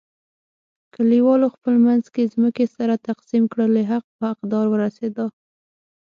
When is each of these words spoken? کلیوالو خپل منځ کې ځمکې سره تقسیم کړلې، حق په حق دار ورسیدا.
کلیوالو 0.93 1.47
خپل 1.55 1.75
منځ 1.85 2.03
کې 2.13 2.31
ځمکې 2.33 2.65
سره 2.75 3.03
تقسیم 3.09 3.43
کړلې، 3.53 3.83
حق 3.91 4.05
په 4.17 4.23
حق 4.29 4.39
دار 4.51 4.65
ورسیدا. 4.69 5.25